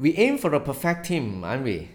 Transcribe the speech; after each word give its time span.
We 0.00 0.16
aim 0.16 0.38
for 0.38 0.54
a 0.54 0.60
perfect 0.60 1.04
team, 1.04 1.44
aren't 1.44 1.62
we? 1.62 1.90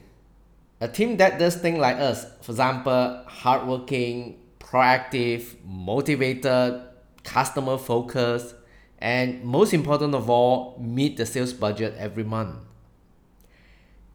A 0.79 0.87
team 0.87 1.17
that 1.17 1.39
does 1.39 1.55
things 1.55 1.79
like 1.79 1.97
us, 1.97 2.27
for 2.43 2.51
example, 2.51 3.23
hardworking, 3.25 4.37
proactive, 4.59 5.55
motivated, 5.65 6.81
customer 7.23 7.79
focused, 7.79 8.53
and 8.99 9.43
most 9.43 9.73
important 9.73 10.13
of 10.13 10.29
all, 10.29 10.77
meet 10.79 11.17
the 11.17 11.25
sales 11.25 11.51
budget 11.51 11.95
every 11.97 12.23
month. 12.23 12.57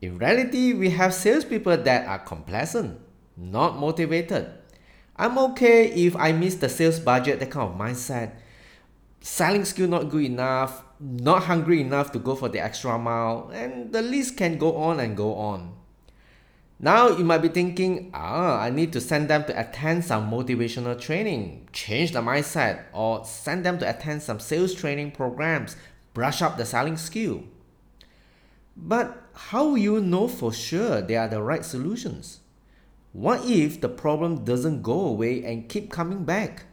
In 0.00 0.18
reality, 0.18 0.72
we 0.72 0.90
have 0.90 1.12
salespeople 1.12 1.78
that 1.78 2.06
are 2.06 2.20
complacent, 2.20 3.00
not 3.36 3.76
motivated. 3.76 4.52
I'm 5.16 5.36
okay 5.50 5.88
if 5.88 6.14
I 6.14 6.30
miss 6.30 6.54
the 6.54 6.68
sales 6.68 7.00
budget, 7.00 7.40
that 7.40 7.50
kind 7.50 7.68
of 7.68 7.76
mindset. 7.76 8.36
Selling 9.20 9.64
skill 9.64 9.88
not 9.88 10.10
good 10.10 10.26
enough, 10.26 10.84
not 11.00 11.44
hungry 11.44 11.80
enough 11.80 12.12
to 12.12 12.18
go 12.18 12.34
for 12.34 12.48
the 12.48 12.60
extra 12.60 12.98
mile, 12.98 13.50
and 13.52 13.92
the 13.92 14.02
list 14.02 14.36
can 14.36 14.58
go 14.58 14.76
on 14.76 15.00
and 15.00 15.16
go 15.16 15.34
on. 15.34 15.74
Now 16.78 17.08
you 17.08 17.24
might 17.24 17.42
be 17.42 17.48
thinking, 17.48 18.10
ah, 18.14 18.58
I 18.58 18.70
need 18.70 18.92
to 18.94 19.00
send 19.00 19.28
them 19.28 19.44
to 19.44 19.58
attend 19.58 20.04
some 20.04 20.30
motivational 20.30 20.98
training, 20.98 21.68
change 21.72 22.12
the 22.12 22.20
mindset, 22.20 22.84
or 22.92 23.24
send 23.24 23.64
them 23.64 23.78
to 23.78 23.88
attend 23.88 24.22
some 24.22 24.40
sales 24.40 24.74
training 24.74 25.12
programs, 25.12 25.76
brush 26.14 26.40
up 26.40 26.56
the 26.56 26.64
selling 26.64 26.96
skill. 26.96 27.44
But 28.76 29.22
how 29.34 29.68
will 29.68 29.78
you 29.78 30.00
know 30.00 30.26
for 30.28 30.52
sure 30.52 31.02
they 31.02 31.16
are 31.16 31.28
the 31.28 31.42
right 31.42 31.64
solutions? 31.64 32.40
What 33.12 33.44
if 33.44 33.80
the 33.80 33.88
problem 33.88 34.44
doesn't 34.44 34.82
go 34.82 35.00
away 35.00 35.44
and 35.44 35.68
keep 35.68 35.90
coming 35.90 36.24
back? 36.24 36.64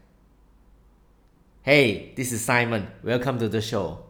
Hey, 1.63 2.13
this 2.15 2.31
is 2.31 2.45
Simon. 2.45 2.87
Welcome 3.03 3.39
to 3.39 3.49
the 3.49 3.61
show. 3.61 4.06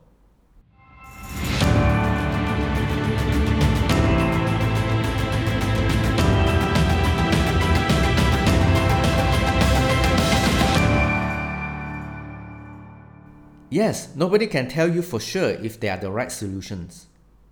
Yes, 13.69 14.15
nobody 14.15 14.47
can 14.47 14.69
tell 14.69 14.87
you 14.87 15.01
for 15.01 15.19
sure 15.19 15.49
if 15.49 15.79
they 15.79 15.89
are 15.89 15.97
the 15.97 16.09
right 16.09 16.31
solutions. 16.31 17.07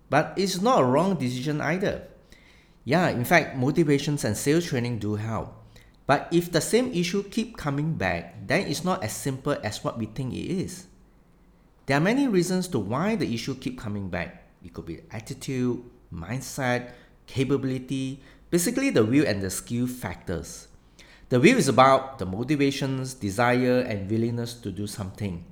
But 0.08 0.32
it's 0.36 0.60
not 0.60 0.80
a 0.80 0.84
wrong 0.84 1.16
decision 1.16 1.60
either. 1.60 2.08
Yeah, 2.84 3.08
in 3.08 3.24
fact, 3.24 3.56
motivations 3.56 4.24
and 4.24 4.36
sales 4.36 4.66
training 4.66 4.98
do 4.98 5.16
help. 5.16 5.52
But 6.06 6.28
if 6.30 6.52
the 6.52 6.60
same 6.60 6.92
issue 6.92 7.24
keep 7.24 7.56
coming 7.56 7.94
back, 7.94 8.46
then 8.46 8.68
it's 8.68 8.84
not 8.84 9.02
as 9.02 9.12
simple 9.12 9.56
as 9.62 9.82
what 9.82 9.98
we 9.98 10.06
think 10.06 10.32
it 10.32 10.46
is. 10.46 10.86
There 11.86 11.96
are 11.96 12.00
many 12.00 12.28
reasons 12.28 12.68
to 12.68 12.78
why 12.78 13.16
the 13.16 13.32
issue 13.32 13.54
keep 13.54 13.78
coming 13.78 14.08
back. 14.08 14.48
It 14.64 14.72
could 14.72 14.86
be 14.86 15.00
attitude, 15.10 15.82
mindset, 16.12 16.92
capability, 17.26 18.22
basically 18.50 18.90
the 18.90 19.04
will 19.04 19.26
and 19.26 19.42
the 19.42 19.50
skill 19.50 19.86
factors. 19.86 20.68
The 21.28 21.40
will 21.40 21.58
is 21.58 21.68
about 21.68 22.18
the 22.18 22.26
motivations, 22.26 23.14
desire, 23.14 23.80
and 23.80 24.08
willingness 24.08 24.54
to 24.54 24.70
do 24.70 24.86
something. 24.86 25.44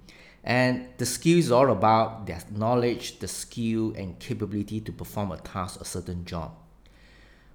And 0.44 0.88
the 0.98 1.06
skill 1.06 1.38
is 1.38 1.50
all 1.50 1.70
about 1.70 2.26
their 2.26 2.42
knowledge, 2.54 3.18
the 3.18 3.28
skill, 3.28 3.94
and 3.96 4.18
capability 4.18 4.80
to 4.82 4.92
perform 4.92 5.32
a 5.32 5.38
task, 5.38 5.80
a 5.80 5.84
certain 5.84 6.24
job. 6.26 6.52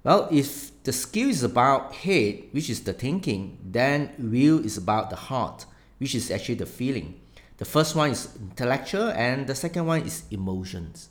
Well, 0.04 0.28
if 0.32 0.72
the 0.84 0.92
skill 0.92 1.30
is 1.30 1.44
about 1.44 1.94
head, 1.94 2.46
which 2.52 2.70
is 2.70 2.82
the 2.82 2.94
thinking, 2.94 3.60
then 3.64 4.12
will 4.18 4.66
is 4.66 4.78
about 4.78 5.12
the 5.12 5.16
heart, 5.16 5.66
which 6.00 6.16
is 6.16 6.32
actually 6.32 6.56
the 6.56 6.66
feeling. 6.66 7.20
The 7.58 7.66
first 7.66 7.96
one 7.96 8.10
is 8.10 8.30
intellectual, 8.42 9.10
and 9.10 9.46
the 9.46 9.54
second 9.56 9.86
one 9.86 10.02
is 10.02 10.24
emotions. 10.32 11.10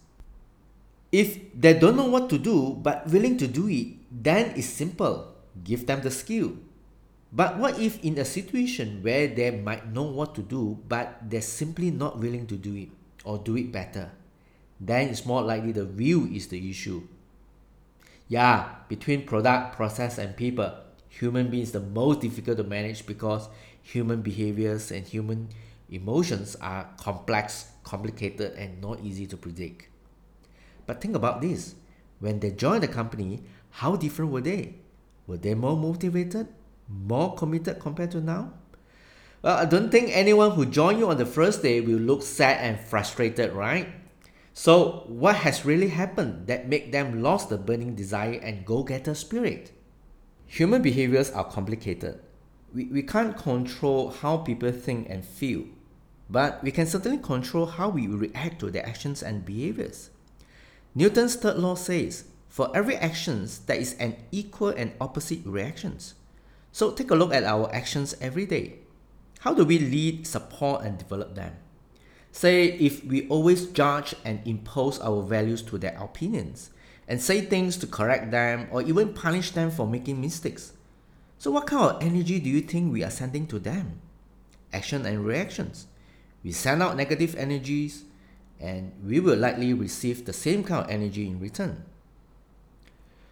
If 1.12 1.38
they 1.54 1.78
don't 1.78 1.96
know 1.96 2.08
what 2.08 2.28
to 2.30 2.38
do 2.38 2.76
but 2.82 3.06
willing 3.06 3.36
to 3.38 3.46
do 3.46 3.68
it, 3.68 3.96
then 4.10 4.52
it's 4.56 4.66
simple. 4.66 5.34
Give 5.62 5.86
them 5.86 6.02
the 6.02 6.10
skill. 6.10 6.52
But 7.30 7.58
what 7.58 7.78
if 7.78 8.02
in 8.02 8.16
a 8.18 8.24
situation 8.24 9.02
where 9.02 9.28
they 9.28 9.50
might 9.50 9.92
know 9.92 10.04
what 10.04 10.34
to 10.36 10.42
do, 10.42 10.78
but 10.88 11.18
they're 11.28 11.42
simply 11.42 11.90
not 11.90 12.18
willing 12.18 12.46
to 12.46 12.56
do 12.56 12.74
it 12.74 12.88
or 13.24 13.38
do 13.38 13.56
it 13.56 13.70
better? 13.70 14.10
Then 14.80 15.08
it's 15.08 15.26
more 15.26 15.42
likely 15.42 15.72
the 15.72 15.84
will 15.84 16.24
is 16.32 16.48
the 16.48 16.70
issue. 16.70 17.02
Yeah, 18.28 18.76
between 18.88 19.26
product, 19.26 19.76
process, 19.76 20.18
and 20.18 20.36
people, 20.36 20.72
human 21.08 21.50
beings 21.50 21.72
the 21.72 21.80
most 21.80 22.20
difficult 22.20 22.56
to 22.58 22.64
manage 22.64 23.06
because 23.06 23.48
human 23.82 24.22
behaviors 24.22 24.90
and 24.90 25.06
human 25.06 25.48
emotions 25.90 26.56
are 26.60 26.88
complex, 26.98 27.72
complicated, 27.84 28.52
and 28.54 28.80
not 28.80 29.00
easy 29.00 29.26
to 29.26 29.36
predict. 29.36 29.88
But 30.86 31.00
think 31.00 31.16
about 31.16 31.40
this 31.40 31.74
when 32.20 32.40
they 32.40 32.50
joined 32.50 32.82
the 32.82 32.88
company, 32.88 33.42
how 33.70 33.96
different 33.96 34.32
were 34.32 34.40
they? 34.40 34.74
Were 35.26 35.36
they 35.36 35.54
more 35.54 35.76
motivated? 35.76 36.48
More 36.88 37.34
committed 37.34 37.80
compared 37.80 38.10
to 38.12 38.20
now? 38.20 38.52
Well, 39.42 39.56
I 39.56 39.66
don't 39.66 39.90
think 39.90 40.10
anyone 40.12 40.52
who 40.52 40.66
joined 40.66 40.98
you 40.98 41.10
on 41.10 41.18
the 41.18 41.26
first 41.26 41.62
day 41.62 41.80
will 41.80 41.98
look 41.98 42.22
sad 42.22 42.58
and 42.60 42.80
frustrated, 42.80 43.52
right? 43.52 43.88
So, 44.52 45.04
what 45.06 45.36
has 45.36 45.64
really 45.64 45.88
happened 45.88 46.48
that 46.48 46.68
made 46.68 46.90
them 46.90 47.22
lost 47.22 47.48
the 47.48 47.58
burning 47.58 47.94
desire 47.94 48.40
and 48.42 48.66
go-getter 48.66 49.14
spirit? 49.14 49.70
Human 50.46 50.82
behaviors 50.82 51.30
are 51.30 51.44
complicated. 51.44 52.20
We, 52.74 52.86
we 52.86 53.02
can't 53.02 53.36
control 53.36 54.10
how 54.10 54.38
people 54.38 54.72
think 54.72 55.08
and 55.08 55.24
feel, 55.24 55.64
but 56.28 56.62
we 56.64 56.72
can 56.72 56.86
certainly 56.86 57.18
control 57.18 57.66
how 57.66 57.88
we 57.90 58.08
react 58.08 58.58
to 58.60 58.70
their 58.70 58.84
actions 58.84 59.22
and 59.22 59.44
behaviors. 59.44 60.10
Newton's 60.94 61.36
third 61.36 61.58
law 61.58 61.76
says, 61.76 62.24
for 62.48 62.74
every 62.76 62.96
actions, 62.96 63.60
there 63.60 63.76
is 63.76 63.94
an 64.00 64.16
equal 64.32 64.70
and 64.70 64.92
opposite 65.00 65.44
reactions. 65.44 66.14
So 66.78 66.92
take 66.92 67.10
a 67.10 67.16
look 67.16 67.34
at 67.34 67.42
our 67.42 67.74
actions 67.74 68.14
every 68.20 68.46
day. 68.46 68.74
How 69.40 69.52
do 69.52 69.64
we 69.64 69.80
lead, 69.80 70.28
support, 70.28 70.84
and 70.84 70.96
develop 70.96 71.34
them? 71.34 71.56
Say 72.30 72.66
if 72.68 73.04
we 73.04 73.26
always 73.26 73.66
judge 73.66 74.14
and 74.24 74.38
impose 74.46 75.00
our 75.00 75.20
values 75.22 75.60
to 75.62 75.78
their 75.78 75.98
opinions, 76.00 76.70
and 77.08 77.20
say 77.20 77.40
things 77.40 77.76
to 77.78 77.88
correct 77.88 78.30
them 78.30 78.68
or 78.70 78.80
even 78.82 79.12
punish 79.12 79.50
them 79.50 79.72
for 79.72 79.88
making 79.88 80.20
mistakes. 80.20 80.72
So, 81.38 81.50
what 81.50 81.66
kind 81.66 81.82
of 81.82 82.00
energy 82.00 82.38
do 82.38 82.48
you 82.48 82.60
think 82.60 82.92
we 82.92 83.02
are 83.02 83.10
sending 83.10 83.48
to 83.48 83.58
them? 83.58 84.00
Action 84.72 85.04
and 85.04 85.26
reactions. 85.26 85.88
We 86.44 86.52
send 86.52 86.80
out 86.80 86.96
negative 86.96 87.34
energies, 87.34 88.04
and 88.60 88.92
we 89.04 89.18
will 89.18 89.36
likely 89.36 89.74
receive 89.74 90.24
the 90.24 90.32
same 90.32 90.62
kind 90.62 90.84
of 90.84 90.90
energy 90.92 91.26
in 91.26 91.40
return. 91.40 91.82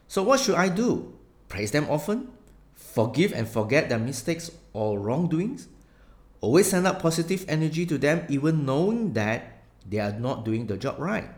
So, 0.08 0.24
what 0.24 0.40
should 0.40 0.56
I 0.56 0.68
do? 0.68 1.14
Praise 1.48 1.70
them 1.70 1.86
often? 1.88 2.32
Forgive 2.76 3.32
and 3.32 3.48
forget 3.48 3.88
their 3.88 3.98
mistakes 3.98 4.50
or 4.72 5.00
wrongdoings, 5.00 5.68
always 6.40 6.68
send 6.68 6.86
out 6.86 7.00
positive 7.00 7.44
energy 7.48 7.84
to 7.86 7.98
them, 7.98 8.24
even 8.28 8.64
knowing 8.64 9.14
that 9.14 9.64
they 9.88 9.98
are 9.98 10.12
not 10.12 10.44
doing 10.44 10.66
the 10.66 10.76
job 10.76 10.96
right. 10.98 11.28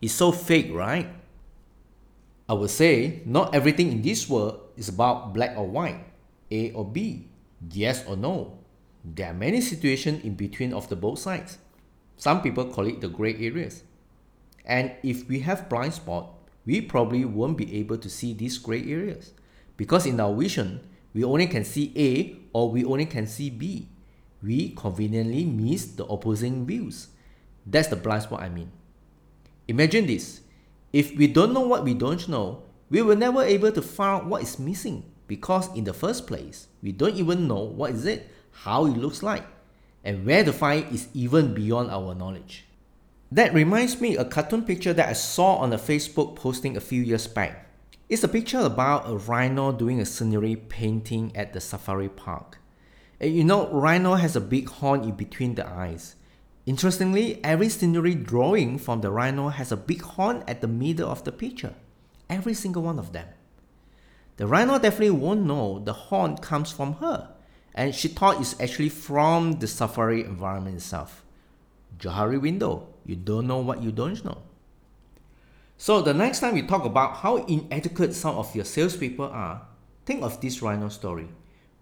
It's 0.00 0.14
so 0.14 0.32
fake, 0.32 0.72
right? 0.72 1.08
I 2.48 2.54
would 2.54 2.70
say 2.70 3.22
not 3.24 3.54
everything 3.54 3.90
in 3.90 4.02
this 4.02 4.28
world 4.28 4.60
is 4.76 4.88
about 4.88 5.34
black 5.34 5.58
or 5.58 5.66
white, 5.66 6.04
A 6.50 6.70
or 6.72 6.84
B, 6.84 7.26
yes 7.72 8.06
or 8.06 8.16
no. 8.16 8.58
There 9.04 9.30
are 9.30 9.34
many 9.34 9.60
situations 9.60 10.24
in 10.24 10.34
between 10.34 10.72
of 10.72 10.88
the 10.88 10.96
both 10.96 11.18
sides. 11.18 11.58
Some 12.16 12.42
people 12.42 12.66
call 12.66 12.86
it 12.86 13.00
the 13.00 13.08
gray 13.08 13.34
areas. 13.34 13.82
And 14.64 14.92
if 15.02 15.28
we 15.28 15.40
have 15.40 15.68
blind 15.68 15.94
spot, 15.94 16.32
we 16.64 16.80
probably 16.80 17.24
won't 17.24 17.56
be 17.56 17.78
able 17.78 17.98
to 17.98 18.10
see 18.10 18.32
these 18.34 18.58
gray 18.58 18.82
areas 18.90 19.32
because 19.76 20.06
in 20.06 20.20
our 20.20 20.34
vision, 20.34 20.80
we 21.14 21.24
only 21.24 21.46
can 21.46 21.64
see 21.64 21.92
A 21.96 22.36
or 22.52 22.70
we 22.70 22.84
only 22.84 23.06
can 23.06 23.26
see 23.26 23.50
B. 23.50 23.88
We 24.42 24.70
conveniently 24.70 25.44
miss 25.44 25.86
the 25.86 26.04
opposing 26.04 26.66
views. 26.66 27.08
That's 27.66 27.88
the 27.88 27.96
blind 27.96 28.24
spot 28.24 28.42
I 28.42 28.48
mean. 28.48 28.70
Imagine 29.68 30.06
this. 30.06 30.40
If 30.92 31.16
we 31.16 31.26
don't 31.26 31.52
know 31.52 31.66
what 31.66 31.84
we 31.84 31.94
don't 31.94 32.28
know, 32.28 32.62
we 32.88 33.02
will 33.02 33.16
never 33.16 33.42
able 33.42 33.72
to 33.72 33.82
find 33.82 34.22
out 34.22 34.26
what 34.26 34.42
is 34.42 34.58
missing 34.58 35.04
because 35.26 35.74
in 35.74 35.84
the 35.84 35.92
first 35.92 36.26
place, 36.26 36.68
we 36.82 36.92
don't 36.92 37.16
even 37.16 37.48
know 37.48 37.62
what 37.62 37.90
is 37.90 38.06
it, 38.06 38.30
how 38.52 38.86
it 38.86 38.96
looks 38.96 39.22
like, 39.22 39.44
and 40.04 40.24
where 40.24 40.44
to 40.44 40.52
find 40.52 40.94
is 40.94 41.08
even 41.12 41.52
beyond 41.52 41.90
our 41.90 42.14
knowledge. 42.14 42.64
That 43.32 43.52
reminds 43.52 44.00
me 44.00 44.16
a 44.16 44.24
cartoon 44.24 44.62
picture 44.62 44.92
that 44.92 45.08
I 45.08 45.14
saw 45.14 45.56
on 45.56 45.72
a 45.72 45.78
Facebook 45.78 46.36
posting 46.36 46.76
a 46.76 46.80
few 46.80 47.02
years 47.02 47.26
back. 47.26 47.65
It's 48.08 48.22
a 48.22 48.28
picture 48.28 48.60
about 48.60 49.10
a 49.10 49.16
rhino 49.16 49.72
doing 49.72 50.00
a 50.00 50.06
scenery 50.06 50.54
painting 50.54 51.32
at 51.34 51.52
the 51.52 51.60
safari 51.60 52.08
park. 52.08 52.58
And 53.18 53.34
you 53.34 53.42
know, 53.42 53.68
rhino 53.72 54.14
has 54.14 54.36
a 54.36 54.40
big 54.40 54.68
horn 54.68 55.02
in 55.02 55.16
between 55.16 55.56
the 55.56 55.66
eyes. 55.66 56.14
Interestingly, 56.66 57.44
every 57.44 57.68
scenery 57.68 58.14
drawing 58.14 58.78
from 58.78 59.00
the 59.00 59.10
rhino 59.10 59.48
has 59.48 59.72
a 59.72 59.76
big 59.76 60.02
horn 60.02 60.44
at 60.46 60.60
the 60.60 60.68
middle 60.68 61.10
of 61.10 61.24
the 61.24 61.32
picture. 61.32 61.74
Every 62.30 62.54
single 62.54 62.84
one 62.84 63.00
of 63.00 63.12
them. 63.12 63.26
The 64.36 64.46
rhino 64.46 64.78
definitely 64.78 65.10
won't 65.10 65.44
know 65.44 65.80
the 65.80 65.92
horn 65.92 66.36
comes 66.36 66.70
from 66.70 66.94
her, 66.98 67.34
and 67.74 67.92
she 67.92 68.06
thought 68.06 68.40
it's 68.40 68.60
actually 68.60 68.90
from 68.90 69.58
the 69.58 69.66
safari 69.66 70.22
environment 70.22 70.76
itself. 70.76 71.24
Johari 71.98 72.40
window, 72.40 72.86
you 73.04 73.16
don't 73.16 73.48
know 73.48 73.58
what 73.58 73.82
you 73.82 73.90
don't 73.90 74.24
know. 74.24 74.42
So 75.78 76.00
the 76.00 76.14
next 76.14 76.40
time 76.40 76.56
you 76.56 76.66
talk 76.66 76.84
about 76.84 77.16
how 77.16 77.36
inadequate 77.36 78.14
some 78.14 78.36
of 78.36 78.54
your 78.54 78.64
salespeople 78.64 79.26
are, 79.26 79.66
think 80.06 80.22
of 80.22 80.40
this 80.40 80.62
rhino 80.62 80.88
story. 80.88 81.28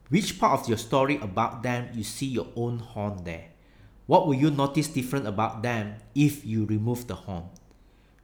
Which 0.08 0.38
part 0.38 0.61
of 0.61 0.69
your 0.69 0.79
story 0.79 1.19
about 1.19 1.62
them 1.62 1.88
you 1.94 2.02
see 2.02 2.26
your 2.26 2.49
own 2.56 2.79
horn 2.79 3.23
there? 3.25 3.46
What 4.06 4.26
will 4.26 4.35
you 4.35 4.50
notice 4.50 4.88
different 4.88 5.26
about 5.26 5.62
them 5.62 5.94
if 6.14 6.44
you 6.44 6.67
remove 6.67 7.06
the 7.06 7.14
horn? 7.14 7.44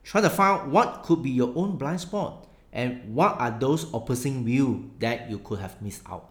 Try 0.03 0.21
to 0.21 0.29
find 0.29 0.71
what 0.71 1.03
could 1.03 1.23
be 1.23 1.29
your 1.29 1.53
own 1.55 1.77
blind 1.77 2.01
spot 2.01 2.47
and 2.73 3.15
what 3.15 3.39
are 3.39 3.57
those 3.57 3.85
opposing 3.93 4.45
views 4.45 4.85
that 4.99 5.29
you 5.29 5.39
could 5.39 5.59
have 5.59 5.81
missed 5.81 6.03
out. 6.09 6.29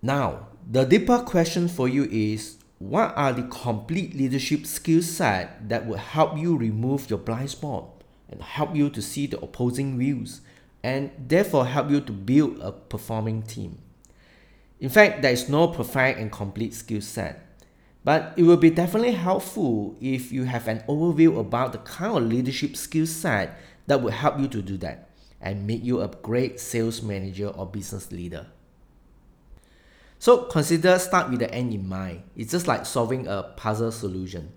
Now, 0.00 0.48
the 0.68 0.84
deeper 0.84 1.18
question 1.18 1.68
for 1.68 1.88
you 1.88 2.08
is 2.10 2.58
what 2.88 3.16
are 3.16 3.32
the 3.32 3.44
complete 3.44 4.12
leadership 4.12 4.66
skill 4.66 5.00
set 5.02 5.68
that 5.68 5.86
will 5.86 5.98
help 5.98 6.36
you 6.36 6.56
remove 6.56 7.08
your 7.08 7.18
blind 7.18 7.48
spot 7.48 7.84
and 8.28 8.42
help 8.42 8.74
you 8.74 8.90
to 8.90 9.00
see 9.00 9.24
the 9.26 9.38
opposing 9.38 9.96
views 9.96 10.40
and 10.82 11.12
therefore 11.16 11.64
help 11.64 11.88
you 11.90 12.00
to 12.00 12.10
build 12.10 12.58
a 12.60 12.72
performing 12.72 13.40
team. 13.42 13.78
In 14.80 14.88
fact, 14.88 15.22
there 15.22 15.30
is 15.32 15.48
no 15.48 15.68
perfect 15.68 16.18
and 16.18 16.32
complete 16.32 16.74
skill 16.74 17.00
set, 17.00 17.46
but 18.02 18.34
it 18.36 18.42
will 18.42 18.56
be 18.56 18.70
definitely 18.70 19.12
helpful 19.12 19.96
if 20.00 20.32
you 20.32 20.42
have 20.42 20.66
an 20.66 20.82
overview 20.88 21.38
about 21.38 21.70
the 21.70 21.78
kind 21.78 22.16
of 22.16 22.24
leadership 22.24 22.74
skill 22.74 23.06
set 23.06 23.60
that 23.86 24.02
will 24.02 24.10
help 24.10 24.40
you 24.40 24.48
to 24.48 24.60
do 24.60 24.76
that 24.78 25.08
and 25.40 25.68
make 25.68 25.84
you 25.84 26.00
a 26.00 26.08
great 26.08 26.58
sales 26.58 27.00
manager 27.00 27.46
or 27.46 27.64
business 27.64 28.10
leader. 28.10 28.48
So 30.22 30.44
consider 30.44 31.00
start 31.00 31.30
with 31.30 31.40
the 31.40 31.52
end 31.52 31.74
in 31.74 31.88
mind. 31.88 32.22
It's 32.36 32.52
just 32.52 32.68
like 32.68 32.86
solving 32.86 33.26
a 33.26 33.42
puzzle 33.56 33.90
solution. 33.90 34.52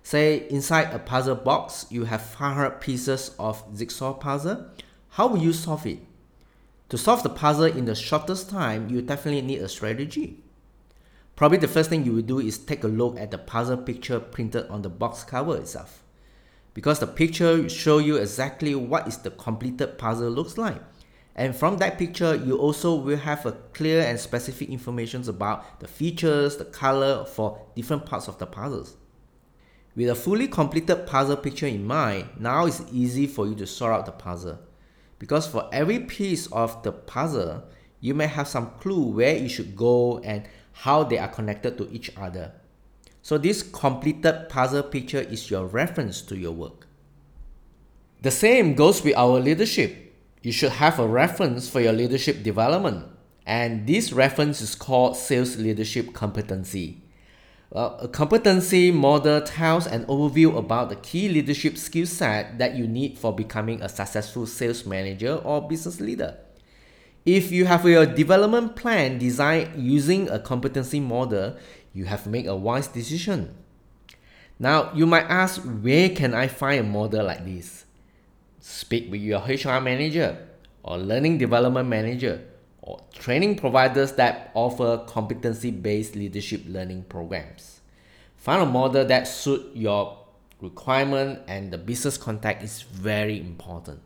Say 0.00 0.46
inside 0.48 0.94
a 0.94 1.00
puzzle 1.00 1.34
box, 1.34 1.86
you 1.90 2.04
have 2.04 2.22
500 2.22 2.80
pieces 2.80 3.34
of 3.36 3.64
jigsaw 3.76 4.12
puzzle. 4.12 4.68
How 5.08 5.26
will 5.26 5.42
you 5.42 5.52
solve 5.52 5.84
it? 5.86 5.98
To 6.90 6.96
solve 6.96 7.24
the 7.24 7.30
puzzle 7.30 7.64
in 7.64 7.86
the 7.86 7.96
shortest 7.96 8.48
time, 8.48 8.90
you 8.90 9.02
definitely 9.02 9.42
need 9.42 9.58
a 9.58 9.68
strategy. 9.68 10.38
Probably 11.34 11.58
the 11.58 11.66
first 11.66 11.90
thing 11.90 12.04
you 12.04 12.12
will 12.12 12.22
do 12.22 12.38
is 12.38 12.56
take 12.56 12.84
a 12.84 12.86
look 12.86 13.18
at 13.18 13.32
the 13.32 13.38
puzzle 13.38 13.78
picture 13.78 14.20
printed 14.20 14.68
on 14.68 14.82
the 14.82 14.88
box 14.88 15.24
cover 15.24 15.56
itself. 15.56 16.04
Because 16.74 17.00
the 17.00 17.08
picture 17.08 17.56
will 17.56 17.68
show 17.68 17.98
you 17.98 18.18
exactly 18.18 18.76
what 18.76 19.08
is 19.08 19.18
the 19.18 19.32
completed 19.32 19.98
puzzle 19.98 20.30
looks 20.30 20.56
like 20.56 20.80
and 21.38 21.54
from 21.54 21.76
that 21.76 21.98
picture, 21.98 22.34
you 22.34 22.58
also 22.58 22.96
will 22.96 23.16
have 23.16 23.46
a 23.46 23.52
clear 23.52 24.02
and 24.02 24.18
specific 24.18 24.70
information 24.70 25.26
about 25.28 25.78
the 25.78 25.86
features, 25.86 26.56
the 26.56 26.64
color 26.64 27.24
for 27.24 27.64
different 27.76 28.06
parts 28.06 28.26
of 28.26 28.38
the 28.38 28.46
puzzles. 28.46 28.96
With 29.94 30.10
a 30.10 30.16
fully 30.16 30.48
completed 30.48 31.06
puzzle 31.06 31.36
picture 31.36 31.68
in 31.68 31.86
mind, 31.86 32.30
now 32.40 32.66
it's 32.66 32.82
easy 32.90 33.28
for 33.28 33.46
you 33.46 33.54
to 33.54 33.68
sort 33.68 33.92
out 33.92 34.06
the 34.06 34.10
puzzle. 34.10 34.58
Because 35.20 35.46
for 35.46 35.70
every 35.72 36.00
piece 36.00 36.48
of 36.48 36.82
the 36.82 36.90
puzzle, 36.90 37.62
you 38.00 38.14
may 38.14 38.26
have 38.26 38.48
some 38.48 38.72
clue 38.80 39.04
where 39.04 39.36
you 39.36 39.48
should 39.48 39.76
go 39.76 40.18
and 40.18 40.42
how 40.72 41.04
they 41.04 41.18
are 41.18 41.28
connected 41.28 41.78
to 41.78 41.88
each 41.92 42.10
other. 42.16 42.50
So 43.22 43.38
this 43.38 43.62
completed 43.62 44.48
puzzle 44.48 44.82
picture 44.82 45.20
is 45.20 45.52
your 45.52 45.66
reference 45.66 46.20
to 46.22 46.36
your 46.36 46.52
work. 46.52 46.88
The 48.22 48.32
same 48.32 48.74
goes 48.74 49.04
with 49.04 49.16
our 49.16 49.38
leadership 49.38 50.07
you 50.42 50.52
should 50.52 50.72
have 50.72 50.98
a 50.98 51.06
reference 51.06 51.68
for 51.68 51.80
your 51.80 51.92
leadership 51.92 52.42
development. 52.42 53.06
And 53.46 53.86
this 53.86 54.12
reference 54.12 54.60
is 54.60 54.74
called 54.74 55.16
sales 55.16 55.56
leadership 55.56 56.12
competency. 56.12 57.02
Well, 57.70 57.98
a 58.00 58.08
competency 58.08 58.90
model 58.90 59.42
tells 59.42 59.86
an 59.86 60.06
overview 60.06 60.56
about 60.56 60.88
the 60.88 60.96
key 60.96 61.28
leadership 61.28 61.76
skill 61.76 62.06
set 62.06 62.58
that 62.58 62.76
you 62.76 62.86
need 62.86 63.18
for 63.18 63.34
becoming 63.34 63.82
a 63.82 63.88
successful 63.88 64.46
sales 64.46 64.86
manager 64.86 65.34
or 65.34 65.66
business 65.66 66.00
leader. 66.00 66.38
If 67.26 67.52
you 67.52 67.66
have 67.66 67.84
your 67.84 68.06
development 68.06 68.74
plan 68.74 69.18
designed 69.18 69.82
using 69.82 70.30
a 70.30 70.38
competency 70.38 71.00
model, 71.00 71.56
you 71.92 72.06
have 72.06 72.26
made 72.26 72.46
a 72.46 72.56
wise 72.56 72.86
decision. 72.86 73.54
Now, 74.58 74.90
you 74.94 75.04
might 75.04 75.26
ask, 75.28 75.60
where 75.60 76.08
can 76.08 76.32
I 76.32 76.48
find 76.48 76.80
a 76.80 76.82
model 76.84 77.26
like 77.26 77.44
this? 77.44 77.84
Speak 78.60 79.10
with 79.10 79.20
your 79.20 79.40
HR 79.40 79.80
manager 79.80 80.48
or 80.82 80.98
learning 80.98 81.38
development 81.38 81.88
manager 81.88 82.42
or 82.82 83.00
training 83.14 83.56
providers 83.56 84.12
that 84.12 84.50
offer 84.54 85.04
competency 85.06 85.70
based 85.70 86.16
leadership 86.16 86.62
learning 86.66 87.04
programs. 87.04 87.80
Find 88.36 88.62
a 88.62 88.66
model 88.66 89.04
that 89.04 89.28
suits 89.28 89.76
your 89.76 90.18
requirement 90.60 91.40
and 91.46 91.70
the 91.70 91.78
business 91.78 92.16
context 92.16 92.64
is 92.64 92.82
very 92.82 93.38
important. 93.38 94.00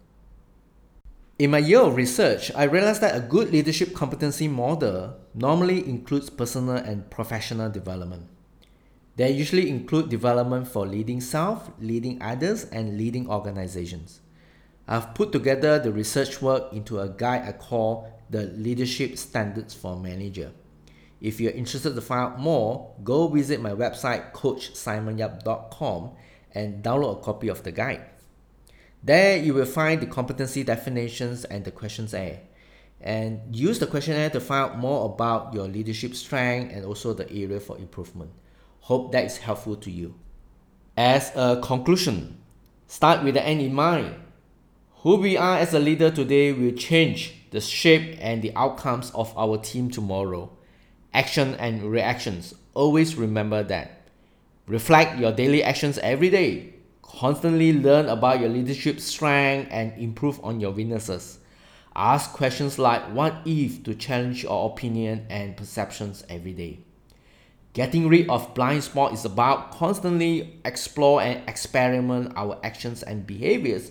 In 1.39 1.51
my 1.51 1.59
year 1.59 1.81
of 1.81 1.97
research, 1.97 2.53
I 2.55 2.65
realized 2.65 3.01
that 3.01 3.17
a 3.17 3.21
good 3.21 3.51
leadership 3.51 3.95
competency 3.95 4.49
model 4.49 5.17
normally 5.35 5.89
includes 5.89 6.31
personal 6.31 6.77
and 6.77 7.11
professional 7.11 7.71
development. 7.71 8.29
They 9.17 9.31
usually 9.31 9.69
include 9.69 10.09
development 10.09 10.69
for 10.69 10.87
leading 10.87 11.21
self, 11.21 11.71
leading 11.81 12.21
others, 12.23 12.65
and 12.65 12.97
leading 12.97 13.29
organizations. 13.29 14.21
I've 14.87 15.15
put 15.15 15.33
together 15.33 15.79
the 15.79 15.93
research 15.93 16.43
work 16.43 16.73
into 16.73 16.99
a 16.99 17.09
guide 17.09 17.43
I 17.47 17.53
call 17.53 18.13
the 18.31 18.45
Leadership 18.45 19.17
Standards 19.17 19.75
for 19.75 19.97
Manager. 19.97 20.53
If 21.21 21.41
you're 21.41 21.53
interested 21.53 21.95
to 21.95 22.01
find 22.01 22.33
out 22.33 22.41
more, 22.41 22.95
go 23.05 23.29
visit 23.29 23.61
my 23.61 23.71
website 23.71 24.33
coachsimonyap.com 24.33 26.11
and 26.53 26.83
download 26.83 27.21
a 27.21 27.23
copy 27.23 27.49
of 27.49 27.63
the 27.63 27.71
guide. 27.71 28.05
There 29.05 29.37
you 29.37 29.55
will 29.55 29.67
find 29.67 30.01
the 30.01 30.07
competency 30.07 30.65
definitions 30.65 31.45
and 31.45 31.65
the 31.65 31.71
questionnaire. 31.71 32.41
And 33.01 33.55
use 33.55 33.79
the 33.79 33.87
questionnaire 33.87 34.31
to 34.31 34.41
find 34.41 34.73
out 34.73 34.79
more 34.79 35.07
about 35.07 35.55
your 35.55 35.69
leadership 35.69 36.15
strength 36.15 36.73
and 36.75 36.85
also 36.85 37.13
the 37.13 37.31
area 37.31 37.61
for 37.61 37.79
improvement. 37.79 38.33
Hope 38.81 39.13
that 39.13 39.25
is 39.25 39.39
helpful 39.39 39.77
to 39.77 39.91
you. 39.91 40.15
As 40.97 41.31
a 41.37 41.61
conclusion, 41.63 42.39
start 42.87 43.23
with 43.25 43.35
the 43.35 43.45
end 43.45 43.61
in 43.61 43.75
mind 43.75 44.15
who 45.03 45.17
we 45.17 45.37
are 45.37 45.59
as 45.59 45.75
a 45.75 45.81
leader 45.81 46.13
today 46.13 46.53
will 46.53 46.71
change 46.71 47.35
the 47.51 47.61
shape 47.61 48.17
and 48.21 48.41
the 48.41 48.55
outcomes 48.55 49.11
of 49.11 49.37
our 49.37 49.59
team 49.59 49.91
tomorrow. 49.91 50.49
Action 51.13 51.57
and 51.57 51.83
reactions. 51.83 52.55
Always 52.73 53.17
remember 53.17 53.65
that. 53.65 54.07
Reflect 54.69 55.19
your 55.19 55.33
daily 55.33 55.61
actions 55.65 55.99
every 55.99 56.31
day. 56.31 56.75
Constantly 57.03 57.73
learn 57.73 58.09
about 58.09 58.39
your 58.39 58.49
leadership 58.49 59.01
strength 59.01 59.69
and 59.73 59.93
improve 59.99 60.39
on 60.45 60.61
your 60.61 60.71
weaknesses. 60.71 61.41
Ask 61.97 62.33
questions 62.33 62.79
like 62.79 63.03
what 63.13 63.35
if 63.45 63.83
to 63.83 63.97
challenge 63.97 64.45
your 64.45 64.71
opinion 64.71 65.27
and 65.29 65.57
perceptions 65.57 66.25
every 66.29 66.53
day. 66.53 66.79
Getting 67.73 68.07
rid 68.09 68.31
of 68.31 68.55
blind 68.55 68.85
spot 68.85 69.15
is 69.15 69.25
about 69.25 69.73
constantly 69.73 70.61
explore 70.65 71.21
and 71.23 71.47
experiment 71.49 72.35
our 72.37 72.61
actions 72.63 73.03
and 73.03 73.27
behaviors 73.27 73.91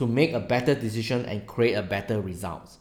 to 0.00 0.06
make 0.06 0.32
a 0.32 0.40
better 0.40 0.74
decision 0.74 1.26
and 1.26 1.46
create 1.46 1.74
a 1.74 1.82
better 1.82 2.22
result. 2.22 2.78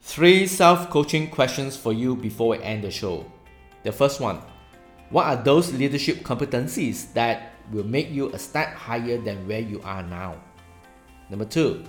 Three 0.00 0.46
self 0.46 0.88
coaching 0.88 1.28
questions 1.28 1.76
for 1.76 1.92
you 1.92 2.16
before 2.16 2.56
we 2.56 2.62
end 2.62 2.84
the 2.84 2.90
show. 2.90 3.30
The 3.82 3.92
first 3.92 4.18
one 4.18 4.40
What 5.10 5.26
are 5.26 5.36
those 5.36 5.74
leadership 5.74 6.24
competencies 6.24 7.12
that 7.12 7.52
will 7.70 7.84
make 7.84 8.10
you 8.10 8.32
a 8.32 8.38
step 8.38 8.72
higher 8.72 9.18
than 9.18 9.46
where 9.46 9.60
you 9.60 9.82
are 9.84 10.02
now? 10.02 10.40
Number 11.28 11.44
two, 11.44 11.84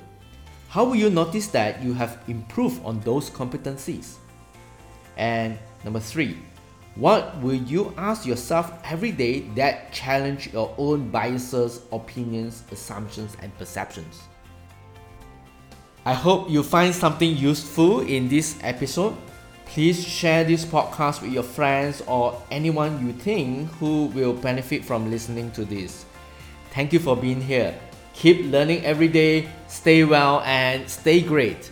how 0.67 0.83
will 0.83 0.97
you 0.97 1.09
notice 1.09 1.47
that 1.55 1.81
you 1.81 1.93
have 1.93 2.19
improved 2.27 2.83
on 2.83 2.99
those 2.99 3.29
competencies? 3.29 4.15
And 5.15 5.57
number 5.85 6.01
three, 6.01 6.35
what 6.95 7.37
will 7.41 7.55
you 7.55 7.93
ask 7.97 8.25
yourself 8.25 8.71
every 8.85 9.11
day 9.11 9.41
that 9.55 9.91
challenge 9.91 10.53
your 10.53 10.73
own 10.77 11.09
biases, 11.09 11.81
opinions, 11.91 12.63
assumptions, 12.71 13.35
and 13.41 13.55
perceptions? 13.57 14.21
I 16.05 16.13
hope 16.13 16.49
you 16.49 16.63
find 16.63 16.95
something 16.95 17.35
useful 17.35 18.01
in 18.01 18.29
this 18.29 18.57
episode. 18.61 19.15
Please 19.65 20.01
share 20.07 20.43
this 20.45 20.63
podcast 20.63 21.21
with 21.21 21.33
your 21.33 21.43
friends 21.43 22.01
or 22.07 22.41
anyone 22.49 23.05
you 23.05 23.11
think 23.11 23.69
who 23.71 24.05
will 24.07 24.33
benefit 24.33 24.85
from 24.85 25.11
listening 25.11 25.51
to 25.51 25.65
this. 25.65 26.05
Thank 26.71 26.93
you 26.93 26.99
for 26.99 27.17
being 27.17 27.41
here. 27.41 27.77
Keep 28.13 28.51
learning 28.51 28.85
every 28.85 29.09
day, 29.09 29.49
stay 29.67 30.05
well, 30.05 30.39
and 30.45 30.89
stay 30.89 31.19
great. 31.19 31.71